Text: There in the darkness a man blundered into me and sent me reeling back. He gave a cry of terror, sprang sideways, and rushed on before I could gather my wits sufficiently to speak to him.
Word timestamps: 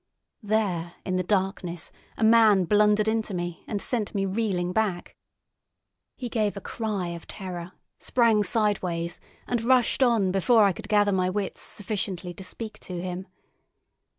There 0.41 0.95
in 1.05 1.17
the 1.17 1.21
darkness 1.23 1.91
a 2.17 2.23
man 2.23 2.65
blundered 2.65 3.07
into 3.07 3.35
me 3.35 3.63
and 3.67 3.79
sent 3.79 4.15
me 4.15 4.25
reeling 4.25 4.73
back. 4.73 5.15
He 6.15 6.27
gave 6.27 6.57
a 6.57 6.59
cry 6.59 7.09
of 7.09 7.27
terror, 7.27 7.73
sprang 7.99 8.41
sideways, 8.41 9.19
and 9.45 9.61
rushed 9.61 10.01
on 10.01 10.31
before 10.31 10.63
I 10.63 10.73
could 10.73 10.89
gather 10.89 11.11
my 11.11 11.29
wits 11.29 11.61
sufficiently 11.61 12.33
to 12.33 12.43
speak 12.43 12.79
to 12.79 12.99
him. 12.99 13.27